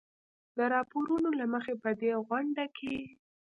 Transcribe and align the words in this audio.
د 0.57 0.59
راپورونو 0.73 1.29
له 1.39 1.45
مخې 1.53 1.73
په 1.83 1.89
دې 1.99 2.11
غونډه 2.27 2.65
کې 2.77 2.95